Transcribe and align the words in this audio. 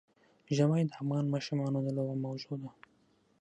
ژمی 0.55 0.81
د 0.87 0.91
افغان 1.01 1.25
ماشومانو 1.33 1.77
د 1.85 1.87
لوبو 1.95 2.15
موضوع 2.25 2.55
ده. 2.61 2.69